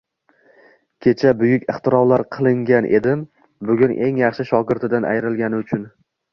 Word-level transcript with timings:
Kecha 1.05 1.33
buyuk 1.41 1.67
ixtirolar 1.73 2.23
qilgan 2.37 2.89
olim, 3.03 3.23
bugun 3.71 3.95
eng 4.09 4.21
yaxshi 4.25 4.49
shogirdidan 4.53 5.11
ayrilgani 5.15 5.65
uchun 5.65 5.89